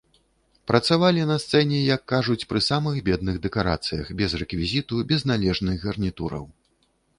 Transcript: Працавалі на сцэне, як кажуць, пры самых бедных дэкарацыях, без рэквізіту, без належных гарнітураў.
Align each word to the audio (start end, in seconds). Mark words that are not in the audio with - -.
Працавалі 0.69 1.25
на 1.31 1.35
сцэне, 1.43 1.81
як 1.95 2.01
кажуць, 2.13 2.47
пры 2.55 2.63
самых 2.69 2.95
бедных 3.11 3.35
дэкарацыях, 3.45 4.11
без 4.23 4.31
рэквізіту, 4.43 4.95
без 5.15 5.21
належных 5.35 5.75
гарнітураў. 5.89 6.45